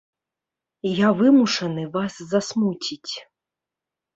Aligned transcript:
Я 0.99 1.09
вымушаны 1.19 1.83
вас 1.99 2.13
засмуціць. 2.33 3.13